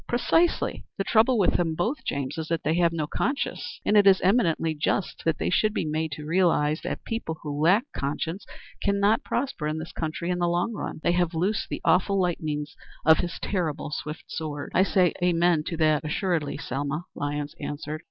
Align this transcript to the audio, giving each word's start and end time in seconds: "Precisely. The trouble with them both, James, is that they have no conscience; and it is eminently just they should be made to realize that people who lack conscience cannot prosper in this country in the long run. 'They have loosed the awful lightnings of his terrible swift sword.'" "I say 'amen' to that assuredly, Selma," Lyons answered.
"Precisely. 0.07 0.83
The 0.97 1.03
trouble 1.03 1.37
with 1.37 1.57
them 1.57 1.75
both, 1.75 2.03
James, 2.03 2.39
is 2.39 2.47
that 2.47 2.63
they 2.63 2.73
have 2.73 2.91
no 2.91 3.05
conscience; 3.05 3.79
and 3.85 3.95
it 3.95 4.07
is 4.07 4.19
eminently 4.21 4.73
just 4.73 5.21
they 5.37 5.51
should 5.51 5.75
be 5.75 5.85
made 5.85 6.11
to 6.13 6.25
realize 6.25 6.81
that 6.81 7.05
people 7.05 7.37
who 7.43 7.61
lack 7.61 7.83
conscience 7.95 8.43
cannot 8.81 9.23
prosper 9.23 9.67
in 9.67 9.77
this 9.77 9.91
country 9.91 10.31
in 10.31 10.39
the 10.39 10.47
long 10.47 10.73
run. 10.73 11.01
'They 11.03 11.11
have 11.11 11.35
loosed 11.35 11.69
the 11.69 11.81
awful 11.85 12.19
lightnings 12.19 12.75
of 13.05 13.19
his 13.19 13.37
terrible 13.43 13.91
swift 13.91 14.23
sword.'" 14.27 14.71
"I 14.73 14.81
say 14.81 15.13
'amen' 15.21 15.65
to 15.65 15.77
that 15.77 16.03
assuredly, 16.03 16.57
Selma," 16.57 17.05
Lyons 17.13 17.53
answered. 17.59 17.99